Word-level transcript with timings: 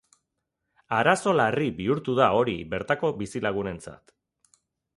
Arazo 0.99 1.33
larri 1.39 1.67
bihurtu 1.81 2.17
da 2.21 2.31
hori 2.39 2.57
bertako 2.73 3.13
bizilagunentzat. 3.23 4.19